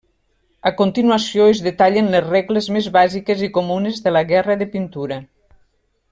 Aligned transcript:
A 0.69 0.69
continuació 0.79 1.45
es 1.57 1.61
detallen 1.67 2.09
les 2.15 2.25
regles 2.31 2.71
més 2.77 2.87
bàsiques 2.97 3.43
i 3.49 3.53
comunes 3.61 4.01
de 4.07 4.15
la 4.19 4.23
guerra 4.35 4.57
de 4.63 4.69
pintura. 4.77 5.25